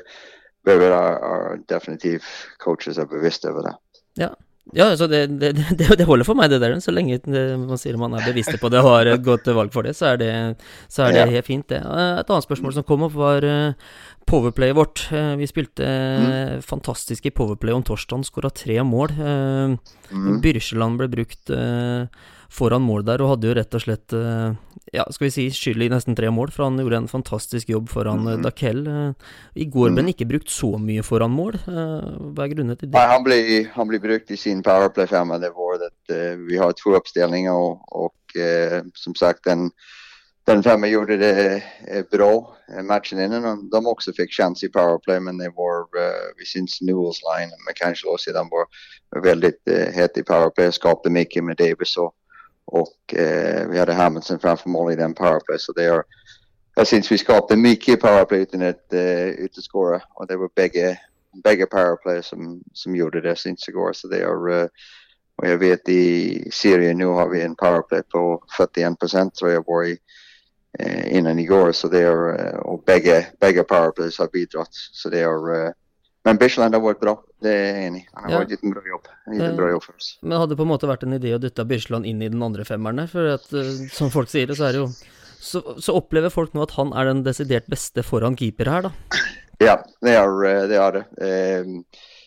är, 0.72 0.80
er 0.82 1.60
definitivt 1.68 2.24
coaches 2.58 2.98
er 2.98 3.06
bevisst 3.06 3.44
over 3.46 3.62
det. 3.62 3.76
Ja. 4.18 4.32
Ja, 4.74 4.88
altså 4.90 5.06
det, 5.06 5.38
det, 5.38 5.52
det, 5.78 5.86
det 5.98 6.06
holder 6.08 6.26
for 6.26 6.34
meg, 6.34 6.50
det 6.50 6.58
der. 6.60 6.74
Så 6.82 6.90
lenge 6.90 7.20
man 7.60 7.78
sier 7.78 7.96
man 7.96 8.16
er 8.18 8.24
bevisst 8.26 8.56
på 8.58 8.66
det 8.68 8.80
og 8.82 8.88
har 8.90 9.06
et 9.12 9.22
godt 9.22 9.46
valg 9.54 9.70
for 9.72 9.86
det, 9.86 9.92
så 9.94 10.08
er 10.14 10.16
det, 10.18 10.30
så 10.90 11.04
er 11.06 11.12
det 11.14 11.20
Ja. 11.20 11.26
helt 11.36 11.46
fint, 11.46 11.68
det. 11.70 11.78
Eh, 11.86 12.18
Et 12.18 12.30
annet 12.30 12.42
spørsmål 12.48 12.74
som 12.74 12.82
kom 12.82 13.04
opp, 13.06 13.14
var 13.14 13.40
powerplay 14.26 14.72
powerplayet 14.72 14.74
vårt. 14.74 15.04
Eh, 15.12 15.36
Vi 15.38 15.46
spilte 15.46 15.86
mm. 15.86 16.62
fantastisk 16.66 17.26
i 17.26 17.30
powerplay 17.30 17.72
om 17.74 17.84
torsdagen, 17.86 18.24
skåra 18.26 18.50
tre 18.50 18.82
mål. 18.82 19.10
Eh, 19.14 19.76
Mm. 20.10 20.40
Byrsjeland 20.40 20.98
ble 20.98 21.08
brukt 21.10 21.50
eh, 21.50 22.06
foran 22.50 22.82
mål 22.82 23.04
der, 23.04 23.22
og 23.22 23.34
hadde 23.34 23.48
jo 23.48 23.54
rett 23.54 23.74
og 23.74 23.82
slett 23.82 24.12
eh, 24.12 24.54
ja, 24.92 25.04
skal 25.10 25.26
vi 25.26 25.30
si 25.34 25.46
skyld 25.50 25.82
i 25.82 25.88
nesten 25.92 26.16
tre 26.16 26.30
mål, 26.30 26.50
for 26.54 26.64
han 26.68 26.78
gjorde 26.78 26.96
en 26.96 27.08
fantastisk 27.08 27.68
jobb 27.68 27.88
foran 27.88 28.20
mm 28.20 28.28
-hmm. 28.28 28.42
Dakel. 28.42 28.86
Eh, 28.86 29.12
I 29.54 29.64
går 29.64 29.90
ble 29.90 30.02
han 30.02 30.04
Mhm. 30.04 30.14
ikke 30.14 30.28
brukt 30.28 30.50
så 30.50 30.78
mye 30.78 31.02
foran 31.02 31.30
mål. 31.30 31.54
Eh, 31.54 32.32
Hva 32.34 32.44
er 32.44 32.54
grunnen 32.54 32.76
til 32.76 32.88
det? 32.90 32.94
Nei, 32.98 33.06
han 33.06 33.24
ble, 33.24 33.64
han 33.74 33.88
ble 33.88 33.98
brukt 33.98 34.30
i 34.30 34.36
sin 34.36 34.62
powerplay 34.62 35.06
femma. 35.06 35.38
Det 35.38 35.50
var 35.50 35.86
at 35.86 36.16
eh, 36.16 36.36
vi 36.36 36.56
har 36.56 36.72
to 36.72 36.94
oppstillinger, 36.94 37.52
og, 37.52 37.80
og 37.92 38.14
eh, 38.36 38.82
som 38.94 39.14
sagt 39.14 39.44
den, 39.44 39.70
den 40.46 40.62
femma 40.62 40.86
gjorde 40.86 41.18
det 41.18 41.62
eh, 41.88 42.02
bra 42.12 42.56
eh, 42.68 42.82
matchen 42.82 43.20
innan. 43.20 43.68
De 43.70 43.86
också 43.86 44.12
fick 44.12 44.32
chans 44.32 44.62
i 44.64 44.68
powerplay 44.68 45.20
men 45.20 45.38
det 45.38 45.50
var 45.56 45.80
uh, 45.80 46.32
vi 46.38 46.44
syns 46.44 46.80
Newells 46.80 47.20
line 47.22 47.50
med 47.66 47.74
kanske 47.74 48.08
också 48.08 48.32
de 48.32 48.48
var 48.50 48.66
väldigt 49.22 49.62
uh, 49.70 49.92
het 49.94 50.16
i 50.16 50.22
powerplay 50.22 50.72
skapade 50.72 51.10
mycket 51.10 51.44
med 51.44 51.56
Davis 51.56 51.96
och, 51.96 52.12
och 52.66 53.14
eh, 53.14 53.68
vi 53.68 53.78
hade 53.78 53.92
Hamilton 53.92 54.38
framför 54.38 54.68
mål 54.68 54.92
i 54.92 54.96
den 54.96 55.14
powerplay 55.14 55.58
så 55.58 55.72
det 55.72 55.84
är 55.84 56.02
jag 56.74 56.86
syns 56.86 57.12
vi 57.12 57.18
skapade 57.18 57.60
mycket 57.60 58.00
powerplay 58.00 58.40
utan 58.40 58.62
att 58.62 58.88
uh, 58.92 59.28
utskåra 59.28 60.02
och 60.14 60.26
det 60.26 60.36
var 60.36 60.50
bägge 60.54 60.98
bägge 61.42 61.66
powerplay 61.66 62.22
som, 62.22 62.62
som 62.72 62.96
gjorde 62.96 63.20
det 63.20 63.36
syns 63.36 63.68
igår. 63.68 63.92
Så 63.92 64.08
det 64.08 64.18
är, 64.18 64.60
eh, 64.60 64.68
och 65.36 65.48
jag 65.48 65.58
vet 65.58 65.88
i 65.88 66.50
serien 66.52 66.98
nu 66.98 67.06
har 67.06 67.28
vi 67.28 67.42
en 67.42 67.56
powerplay 67.56 68.02
på 68.02 68.42
41 68.56 68.98
procent 68.98 69.34
tror 69.34 69.50
jag 69.50 69.64
var 69.66 69.84
i 69.84 69.98
eh, 70.78 71.16
innan 71.16 71.38
igår. 71.38 71.72
Så 71.72 71.88
det 71.88 72.00
är, 72.00 72.46
eh, 72.46 72.58
och 72.58 72.82
bägge, 72.82 73.26
bägge 73.40 73.62
powerplays 73.62 74.18
har 74.18 74.28
bidragit. 74.32 74.68
Så 74.72 75.08
det 75.08 75.20
är, 75.20 75.64
eh, 75.64 75.70
men 76.26 76.38
Bishland 76.42 76.74
har 76.74 76.82
vært 76.82 77.00
bra, 77.00 77.14
det 77.42 77.52
er 77.54 77.66
jeg 77.66 77.84
enig 77.88 78.00
i. 78.02 78.06
Han 78.20 78.30
har 78.32 78.40
Ja. 78.42 78.46
gitt 78.50 78.64
en 78.66 78.72
bra 78.74 78.82
jobb. 78.82 79.06
En 79.32 79.56
bra 79.56 79.68
jobb 79.70 79.82
for 79.84 79.94
oss. 79.96 80.18
Men 80.22 80.38
hadde 80.40 80.50
det 80.50 80.58
på 80.58 80.66
en 80.66 80.72
måte 80.74 80.88
vært 80.90 81.04
en 81.06 81.14
idé 81.16 81.32
å 81.36 81.40
dytte 81.40 81.64
Byrkjeland 81.66 82.06
inn 82.06 82.20
i 82.22 82.28
den 82.28 82.42
andre 82.42 82.64
femmeren 82.66 82.96
der, 82.96 83.06
for 83.06 83.26
at, 83.38 83.46
eh, 83.54 83.86
som 83.94 84.10
folk 84.10 84.28
sier 84.28 84.46
det, 84.50 84.56
så 84.58 84.68
er 84.68 84.72
det 84.72 84.82
jo 84.82 84.90
så, 85.46 85.60
så 85.78 85.94
opplever 85.94 86.30
folk 86.32 86.52
nå 86.54 86.62
at 86.64 86.72
han 86.72 86.92
er 86.92 87.04
den 87.06 87.22
desidert 87.22 87.68
beste 87.70 88.02
foran 88.02 88.34
keeper 88.36 88.66
her, 88.66 88.82
da. 88.82 88.92
Ja, 89.60 89.76
det 90.02 90.10
är, 90.16 90.44
eh, 90.44 90.66
det 90.66 90.76
Er 90.76 90.92
det. 90.92 91.04
Ehm, 91.20 91.84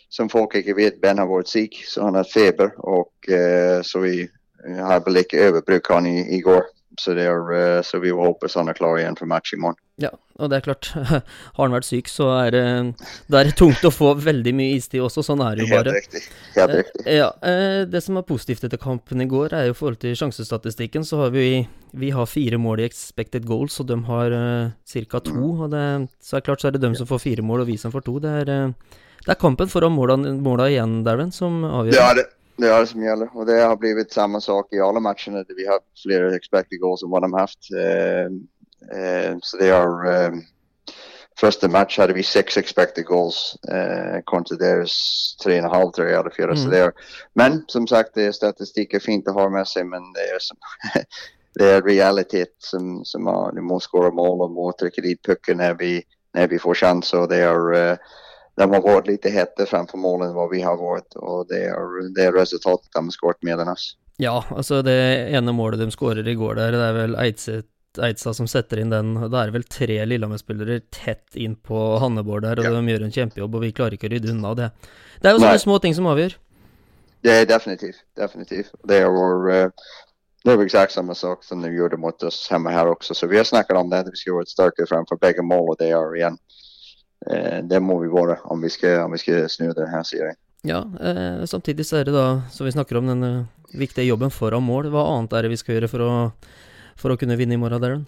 som 0.09 0.29
folk 0.29 0.53
ikke 0.55 0.75
vet, 0.75 1.01
Ben 1.01 1.17
har 1.17 1.27
vært 1.27 1.47
syk, 1.51 1.75
så 1.85 2.03
han 2.05 2.15
har 2.15 2.23
feber. 2.23 2.71
Og, 2.79 3.09
eh, 3.27 3.81
så 3.85 4.01
vi 4.01 4.27
har 4.65 4.99
vel 5.01 5.15
ikke 5.21 5.51
overbrukt 5.51 5.87
han 5.93 6.07
i, 6.07 6.23
i 6.37 6.41
går. 6.41 6.63
Så, 6.97 7.13
det 7.13 7.27
er, 7.29 7.51
eh, 7.53 7.81
så 7.85 7.99
vi 8.01 8.09
håper 8.15 8.49
han 8.57 8.71
er 8.71 8.77
klar 8.77 8.97
igjen 8.97 9.17
for 9.19 9.29
match 9.29 9.53
i 9.53 9.59
morgen. 9.61 9.77
Ja, 10.01 10.09
og 10.39 10.49
det 10.49 10.57
er 10.57 10.63
klart, 10.65 10.89
har 10.95 11.59
han 11.59 11.75
vært 11.75 11.87
syk, 11.87 12.09
så 12.09 12.29
er 12.33 12.55
det, 12.55 12.63
det 13.29 13.39
er 13.39 13.51
tungt 13.59 13.83
å 13.85 13.91
få 13.93 14.13
veldig 14.23 14.53
mye 14.57 14.77
istid 14.79 15.03
også. 15.05 15.23
Sånn 15.27 15.43
er 15.45 15.59
det 15.59 15.67
jo 15.67 15.75
bare. 15.75 15.93
Helt 15.93 16.07
riktig. 16.07 16.23
Helt 16.55 16.75
riktig. 16.79 17.03
Eh, 17.05 17.19
ja, 17.19 17.27
eh, 17.45 17.83
Det 17.89 18.01
som 18.05 18.17
er 18.17 18.25
positivt 18.27 18.65
etter 18.65 18.81
kampen 18.81 19.21
i 19.21 19.27
går, 19.29 19.53
er 19.53 19.67
jo 19.69 19.75
i 19.75 19.77
forhold 19.77 19.99
til 20.01 20.15
sjansestatistikken, 20.17 21.05
så 21.07 21.25
har 21.25 21.35
vi 21.35 21.67
vi 21.99 22.11
har 22.13 22.29
fire 22.29 22.57
mål 22.61 22.83
i 22.83 22.87
expected 22.87 23.45
goals, 23.49 23.79
og 23.81 23.87
de 23.89 23.99
har 24.05 24.33
ca. 24.85 25.21
to. 25.25 25.45
og 25.65 25.69
det, 25.73 25.85
Så 26.21 26.37
er 26.37 26.41
det 26.41 26.47
klart 26.49 26.61
så 26.61 26.69
er 26.69 26.77
det 26.77 26.83
dem 26.85 26.95
som 26.95 27.09
får 27.09 27.23
fire 27.23 27.45
mål, 27.45 27.63
og 27.63 27.71
vi 27.71 27.77
som 27.81 27.91
får 27.93 28.05
to. 28.05 28.19
Det 28.21 28.33
er, 28.43 28.73
det 29.25 29.33
er 29.33 29.39
kampen 29.41 29.69
foran 29.71 29.95
måla, 29.95 30.17
måla 30.17 30.69
igjen, 30.69 30.99
Darren, 31.03 31.33
som 31.33 31.63
avgjør. 31.65 31.97
Ja, 31.97 32.13
det, 32.13 32.27
det 32.59 32.69
er 32.69 32.83
det 32.83 32.91
som 32.91 33.03
gjelder. 33.03 33.33
Og 33.35 33.47
det 33.49 33.57
har 33.61 33.79
blitt 33.79 34.13
samme 34.13 34.41
sak 34.43 34.73
i 34.75 34.83
alle 34.83 35.01
matchene. 35.03 35.45
Vi 35.57 35.67
har 35.67 35.81
flere 36.03 36.35
expected 36.35 36.81
goals 36.83 37.03
enn 37.03 37.11
hva 37.13 37.23
de 37.23 37.31
har 37.33 37.47
hatt. 37.47 37.73
Uh, 37.73 39.35
så 39.43 39.59
det 39.59 39.73
er 39.75 40.39
Første 41.39 41.69
match 41.71 41.95
hadde 41.99 42.13
vi 42.17 42.23
seks 42.25 42.57
expected 42.59 43.05
goals 43.07 43.55
uh, 43.71 44.19
kontra 44.27 44.57
deres 44.59 44.93
tre 45.39 45.55
og 45.55 45.63
en 45.63 45.71
halv, 45.71 45.91
tre 45.95 46.09
eller 46.11 46.33
fire. 46.35 46.55
Mm. 46.55 46.59
Så 46.59 46.71
det 46.73 46.81
er, 46.83 47.11
men 47.39 47.61
som 47.71 47.87
sagt, 47.87 48.15
det 48.17 48.27
er 48.27 48.35
statistikk 48.35 48.97
er 48.97 49.03
fint 49.03 49.29
å 49.29 49.35
ha 49.37 49.45
med 49.53 49.67
seg, 49.69 49.87
men 49.87 50.09
det 50.17 50.25
er 50.33 50.43
som 50.43 50.59
det 51.59 51.69
er 51.77 51.85
realitet 51.85 52.51
som, 52.63 52.99
som 53.07 53.29
er, 53.31 53.55
du 53.55 53.63
må 53.63 53.79
skåre 53.83 54.11
mål 54.15 54.45
og 54.47 54.57
må 54.57 54.67
trykke 54.79 55.03
dit 55.05 55.21
pucken 55.25 55.61
når 55.63 55.79
vi, 55.79 55.93
vi 56.35 56.59
får 56.59 56.81
sjanser. 56.83 57.29
Det 57.31 57.39
er 57.47 57.71
uh, 57.71 58.17
de 58.59 58.67
har 58.73 58.83
vært 58.83 59.07
litt 59.07 59.25
hete 59.31 59.65
fremfor 59.69 60.01
målet 60.01 60.29
enn 60.29 60.35
hva 60.35 60.49
vi 60.51 60.61
har 60.65 60.77
vært, 60.79 61.15
og 61.15 61.47
det 61.51 61.63
er, 61.71 61.97
det 62.15 62.27
er 62.27 62.35
resultatet 62.35 62.91
de 62.91 63.03
har 63.05 63.15
skåret 63.15 63.43
mer 63.47 63.61
enn 63.63 63.71
oss. 63.71 63.93
Ja, 64.19 64.41
altså 64.51 64.81
det 64.83 64.99
ene 65.31 65.55
målet 65.55 65.79
de 65.79 65.87
skårer 65.95 66.27
i 66.27 66.35
går 66.35 66.59
der, 66.59 66.75
det 66.75 66.87
er 66.89 66.97
vel 66.97 67.15
Eidsa 67.23 67.61
Eidstad 68.05 68.35
som 68.37 68.45
setter 68.47 68.79
inn 68.79 68.91
den. 68.93 69.15
Er 69.17 69.49
det 69.49 69.55
vel 69.55 69.63
tre 69.65 69.95
Lillehammer-spillere 70.05 70.83
tett 70.93 71.33
inn 71.39 71.55
på 71.55 71.79
Hannebord 71.99 72.43
der, 72.45 72.59
og 72.61 72.67
ja. 72.67 72.73
de 72.75 72.93
gjør 72.93 73.07
en 73.07 73.15
kjempejobb, 73.15 73.55
og 73.57 73.63
vi 73.63 73.71
klarer 73.75 73.97
ikke 73.97 74.11
å 74.11 74.11
rydde 74.13 74.29
unna 74.35 74.51
det. 74.59 74.67
Det 75.17 75.31
er 75.31 75.33
jo 75.33 75.41
sånne 75.41 75.55
Nei. 75.55 75.63
små 75.63 75.79
ting 75.81 75.95
som 75.97 76.11
avgjør. 76.11 76.35
Det 77.25 77.33
er 77.33 77.49
definitivt. 77.49 78.03
Definitivt. 78.19 78.69
Det 78.87 79.01
er 79.01 79.09
vår 79.11 79.49
uh, 79.49 79.89
det 80.45 80.55
var 80.55 80.63
exakt 80.63 80.93
samme 80.93 81.15
sak 81.15 81.43
som 81.43 81.65
de 81.65 81.71
gjorde 81.73 81.97
mot 81.99 82.23
oss 82.23 82.45
hjemme 82.51 82.71
her 82.71 82.87
også, 82.87 83.15
Så 83.17 83.27
vi 83.27 83.37
har 83.37 83.43
snakket 83.43 83.77
om 83.77 83.89
det. 83.89 84.05
Vi 84.11 84.21
ska 84.21 84.33
vara 84.33 84.45
starkare 84.45 84.87
fremfor 84.87 85.17
begge 85.17 85.41
mål 85.41 85.69
og 85.69 85.75
det 85.79 85.89
är 85.89 86.15
igen. 86.15 86.37
Eh, 87.27 87.59
det 87.63 87.79
må 87.79 87.99
vi 87.99 88.07
våre 88.07 88.39
om 88.43 88.61
vi 88.61 88.69
skal, 88.69 89.03
om 89.03 89.11
vi 89.11 89.17
skal 89.17 89.49
snu 89.49 89.71
denne 89.73 89.89
här 89.89 90.03
serien. 90.03 90.35
Ja, 90.61 90.85
eh, 91.01 91.45
samtidig 91.45 91.85
så 91.85 91.97
er 91.97 92.05
det 92.05 92.11
da, 92.11 92.41
som 92.51 92.65
vi 92.65 92.71
snakker 92.71 92.97
om, 92.97 93.07
den 93.07 93.23
uh, 93.23 93.45
viktige 93.73 94.05
jobben 94.05 94.31
foran 94.31 94.63
mål. 94.63 94.89
Hva 94.91 95.05
annet 95.15 95.33
er 95.33 95.45
det 95.45 95.53
vi 95.53 95.59
skal 95.59 95.77
gjøre 95.77 95.91
for 95.91 96.03
å, 96.03 96.13
for 96.99 97.13
å 97.13 97.19
kunne 97.19 97.37
vinne 97.39 97.55
i 97.55 97.61
morgen, 97.61 97.79
Darren? 97.81 98.07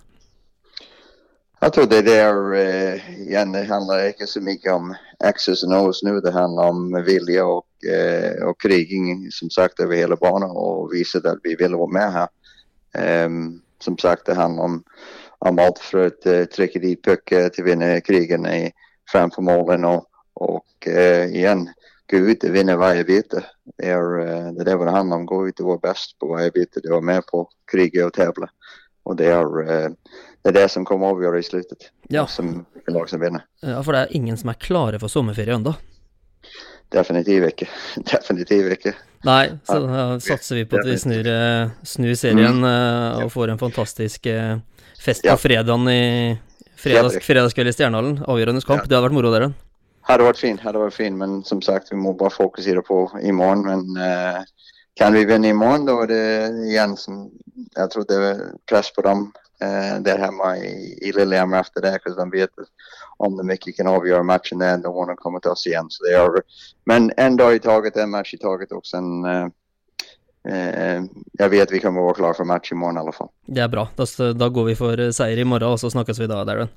Jeg 1.62 1.74
tror 1.74 1.86
det 1.86 2.02
der 2.08 2.54
eh, 2.58 3.10
igjen, 3.22 3.52
det 3.54 3.68
handler 3.70 4.08
ikke 4.10 4.26
så 4.28 4.42
mye 4.42 4.74
om 4.74 4.94
access 5.22 5.62
and 5.64 5.76
O's 5.78 6.02
nå. 6.02 6.16
Det 6.20 6.34
handler 6.34 6.72
om 6.74 6.96
vilje 7.06 7.44
og, 7.46 7.68
eh, 7.86 8.34
og, 8.48 8.56
kriging 8.58 9.28
som 9.32 9.52
sagt 9.54 9.80
over 9.80 9.94
hele 9.94 10.18
banen 10.18 10.50
og 10.50 10.90
vise 10.90 11.22
at 11.22 11.44
vi 11.46 11.54
vil 11.60 11.78
være 11.78 11.94
med 11.94 12.16
her. 12.18 12.32
Um, 12.98 13.62
som 13.80 13.98
sagt, 13.98 14.26
det 14.26 14.36
handler 14.36 14.64
om, 14.64 14.80
om 15.46 15.62
alt 15.62 15.78
fra 15.80 16.10
å 16.10 16.16
trekke 16.52 16.82
dit 16.82 17.00
dit 17.06 17.30
til 17.30 17.64
å 17.64 17.68
vinne 17.70 17.94
krigen 18.04 18.50
i, 18.50 18.74
framför 19.12 19.42
målen 19.42 19.86
och, 19.86 20.06
och 20.34 20.88
uh, 20.88 21.36
igen, 21.36 21.70
gå 22.12 22.18
ut 22.18 22.44
och 22.44 22.56
vinna 22.56 22.78
varje 22.78 23.04
byte. 23.04 23.44
Det 23.78 23.90
är, 23.90 24.20
uh, 24.20 24.52
det 24.52 24.72
är 24.72 24.76
vad 24.76 24.88
det 24.88 24.92
handlar 24.92 25.18
om, 25.18 25.26
gå 25.26 25.48
ut 25.48 25.60
och 25.60 25.66
vara 25.66 25.78
bäst 25.78 26.20
på 26.20 26.28
varje 26.28 26.52
byte. 26.52 26.80
du 26.84 26.90
var 26.90 27.02
med 27.02 27.26
på 27.26 27.50
kriget 27.72 28.06
och 28.06 28.14
tävla. 28.14 28.50
Och 29.04 29.16
det 29.16 29.26
är 29.26 29.96
det 30.44 30.50
er 30.50 30.54
det 30.58 30.70
som 30.74 30.86
kommer 30.86 31.06
å 31.06 31.16
avgjøre 31.16 31.40
i 31.40 31.46
slutet, 31.46 31.92
Ja. 32.10 32.26
Som 32.28 32.66
lag 32.88 33.10
som 33.10 33.22
vinner. 33.22 33.46
Ja, 33.62 33.82
For 33.84 33.94
det 33.94 34.02
er 34.02 34.16
ingen 34.18 34.38
som 34.38 34.50
er 34.50 34.58
klare 34.60 35.00
for 35.00 35.08
sommerferie 35.08 35.54
ennå? 35.54 35.76
Definitivt 36.92 37.52
ikke. 37.54 37.68
Definitivt 38.12 38.74
ikke. 38.74 38.94
Nei, 39.24 39.52
så 39.70 39.78
da 39.86 40.06
satser 40.20 40.58
vi 40.58 40.66
på 40.66 40.80
at 40.82 40.90
vi 40.90 40.98
snur, 40.98 41.28
eh, 41.30 41.70
snur 41.86 42.16
serien 42.18 42.58
mm. 42.58 42.70
Eh, 42.72 43.20
og 43.22 43.32
får 43.32 43.54
en 43.54 43.62
fantastisk 43.62 44.26
eh, 44.26 44.58
fest 44.98 45.28
på 45.28 45.38
fredagen 45.38 45.86
i 45.94 46.02
fredags, 46.82 47.20
fredagskveld 47.26 47.72
i 47.72 47.76
Stjernehallen. 47.76 48.18
Avgjørende 48.30 48.64
kamp. 48.66 48.88
Det 48.88 48.96
hadde 48.98 49.08
vært 49.08 49.18
moro, 49.18 49.34
dere. 49.34 49.52
Hadde 50.10 50.26
vært 50.26 50.42
fint, 50.42 50.64
hadde 50.66 50.82
vært 50.82 50.98
fint, 50.98 51.18
men 51.18 51.42
som 51.48 51.62
sagt, 51.62 51.92
vi 51.94 52.00
må 52.00 52.16
bare 52.18 52.34
fokusere 52.34 52.82
på 52.86 53.04
i 53.22 53.34
morgen. 53.36 53.64
Men 53.68 54.02
uh, 54.02 54.42
kan 54.98 55.14
vi 55.14 55.28
vinne 55.30 55.52
i 55.52 55.58
morgen, 55.58 55.86
da 55.88 56.00
er 56.04 56.12
det 56.12 56.26
igjen 56.72 56.98
som 57.00 57.30
Jeg 57.78 57.92
tror 57.94 58.06
det 58.10 58.18
er 58.18 58.40
press 58.68 58.90
på 58.92 59.04
dem 59.06 59.28
eh, 59.62 59.98
der 60.04 60.20
hjemme 60.20 60.48
i, 60.58 60.72
i 61.08 61.12
Lillehammer 61.14 61.62
efter 61.62 61.84
det. 61.86 61.94
For 62.04 62.18
de 62.18 62.26
vet 62.34 62.70
om 63.22 63.38
de 63.38 63.46
ikke 63.54 63.76
kan 63.78 63.90
avgjøre 63.92 64.26
matchen 64.26 64.60
de 64.60 64.72
då 64.82 64.92
kommer 64.92 65.14
de 65.14 65.22
komma 65.22 65.40
oss 65.52 65.68
igjen. 65.68 65.90
Så 65.90 66.04
det 66.04 66.16
är, 66.16 66.42
men 66.86 67.12
en 67.18 67.38
dag 67.38 67.56
i 67.56 67.60
taget, 67.60 67.98
en 67.98 68.10
match 68.10 68.34
i 68.34 68.38
taget 68.38 68.72
også 68.72 68.98
en... 68.98 69.26
eh, 69.26 69.44
eh, 69.44 69.50
jeg 70.42 71.52
vet 71.54 71.72
vi 71.74 71.80
kommer 71.84 72.08
være 72.08 72.18
klar 72.18 72.38
for 72.38 72.50
match 72.50 72.74
i 72.74 72.78
morgen 72.78 72.98
i 72.98 73.04
alle 73.04 73.14
fall. 73.14 73.30
Det 73.46 73.62
er 73.62 73.70
bra. 73.70 73.86
Da, 73.98 74.08
da 74.34 74.50
går 74.50 74.72
vi 74.72 74.78
for 74.80 75.04
eh, 75.04 75.14
seier 75.14 75.38
i 75.38 75.46
morgen, 75.46 75.76
og 75.76 75.82
så 75.82 75.92
snakkes 75.94 76.22
vi 76.22 76.30
da, 76.32 76.42
Darren. 76.48 76.72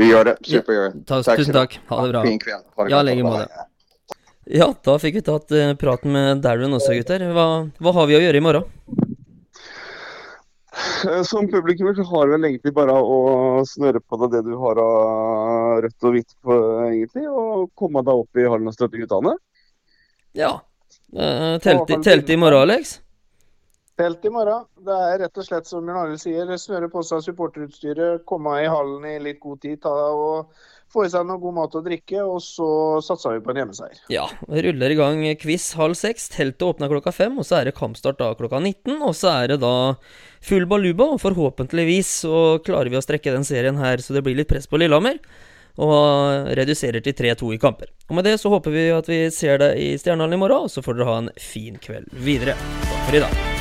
Vi 0.00 0.08
gjør 0.08 0.30
det. 0.30 0.38
Supergjør. 0.48 0.96
Ja, 0.96 1.20
takk, 1.20 1.38
tusen 1.38 1.54
takk. 1.54 1.78
Ha 1.90 2.00
det 2.02 2.14
bra. 2.14 2.24
Fin 2.26 2.40
kveld. 2.42 2.64
Ha 2.74 2.86
det 2.86 2.94
ja, 2.94 3.02
like 3.06 3.26
måte. 3.26 3.66
Ja, 4.44 4.68
da 4.84 4.96
fikk 5.00 5.20
vi 5.20 5.24
tatt 5.24 5.52
uh, 5.56 5.72
praten 5.80 6.12
med 6.12 6.42
Darren 6.44 6.76
også, 6.76 6.96
gutter. 6.98 7.22
Hva, 7.36 7.46
hva 7.80 7.94
har 7.96 8.08
vi 8.10 8.18
å 8.18 8.22
gjøre 8.24 8.40
i 8.40 8.44
morgen? 8.44 8.66
Eh, 11.06 11.22
som 11.22 11.46
publikum 11.48 11.94
så 11.94 12.02
har 12.10 12.26
vi 12.26 12.34
vel 12.34 12.48
egentlig 12.50 12.74
bare 12.76 12.96
å 12.98 13.62
snøre 13.68 14.02
på 14.02 14.18
deg 14.24 14.34
det 14.34 14.42
du 14.48 14.54
har 14.60 14.80
av 14.82 15.80
rødt 15.84 16.06
og 16.08 16.16
hvitt, 16.16 16.36
på, 16.42 16.58
egentlig, 16.88 17.26
og 17.30 17.70
komme 17.78 18.02
deg 18.04 18.24
opp 18.24 18.40
i 18.40 18.46
hallen 18.48 18.70
og 18.70 18.76
støtte 18.76 19.00
guttene. 19.00 19.36
Ja. 20.34 20.56
Uh, 21.14 21.56
telt, 21.62 21.90
telt, 22.04 22.30
i 22.30 22.36
morgen, 22.40 22.66
Alex? 22.66 22.98
Telt 23.98 24.24
i 24.26 24.30
morgen. 24.34 24.64
Det 24.82 24.94
er 25.08 25.20
rett 25.22 25.38
og 25.38 25.46
slett 25.46 25.68
som 25.70 25.84
Bjørn 25.86 26.00
Arild 26.00 26.22
sier, 26.22 26.48
smøre 26.58 26.88
på 26.90 27.02
seg 27.06 27.22
supporterutstyret, 27.28 28.24
komme 28.26 28.56
i 28.62 28.70
hallen 28.70 29.04
i 29.06 29.18
litt 29.22 29.38
god 29.42 29.60
tid, 29.62 29.78
ta 29.84 29.92
og 30.10 30.50
få 30.94 31.06
i 31.06 31.10
seg 31.10 31.26
noe 31.26 31.38
god 31.42 31.56
mat 31.56 31.76
og 31.78 31.86
drikke, 31.86 32.22
og 32.22 32.40
så 32.42 32.68
satser 33.06 33.36
vi 33.36 33.44
på 33.44 33.52
en 33.52 33.60
hjemmeseier. 33.62 34.02
Ja, 34.12 34.26
ruller 34.50 34.94
i 34.94 34.98
gang 34.98 35.22
quiz 35.40 35.70
halv 35.78 35.98
seks. 35.98 36.28
Teltet 36.34 36.66
åpner 36.66 36.90
klokka 36.90 37.14
fem, 37.14 37.38
og 37.38 37.46
så 37.46 37.60
er 37.60 37.70
det 37.70 37.78
kampstart 37.78 38.18
da 38.18 38.32
klokka 38.38 38.60
19. 38.60 38.98
Og 38.98 39.14
så 39.18 39.32
er 39.32 39.54
det 39.54 39.62
da 39.64 39.74
full 40.44 40.68
baluba, 40.70 41.12
og 41.14 41.22
forhåpentligvis 41.22 42.12
så 42.26 42.44
klarer 42.66 42.92
vi 42.92 43.00
å 43.00 43.04
strekke 43.04 43.34
den 43.34 43.46
serien 43.46 43.78
her 43.80 44.02
så 44.02 44.16
det 44.16 44.26
blir 44.26 44.38
litt 44.38 44.50
press 44.50 44.70
på 44.70 44.82
Lillehammer. 44.82 45.22
Og 45.82 46.52
reduserer 46.54 47.02
til 47.02 47.16
3-2 47.18 47.54
i 47.56 47.58
kamper. 47.62 47.90
Og 48.08 48.18
med 48.18 48.28
det 48.28 48.36
så 48.42 48.52
håper 48.52 48.74
vi 48.74 48.84
at 48.94 49.10
vi 49.10 49.24
ser 49.34 49.58
deg 49.62 49.80
i 49.80 49.90
Stjernehallen 49.98 50.38
i 50.38 50.42
morgen, 50.44 50.68
og 50.68 50.70
så 50.70 50.84
får 50.84 51.00
dere 51.00 51.10
ha 51.10 51.18
en 51.24 51.34
fin 51.40 51.80
kveld 51.82 52.12
videre. 52.14 52.54
Takk 52.86 53.04
for 53.08 53.18
i 53.18 53.26
dag. 53.26 53.53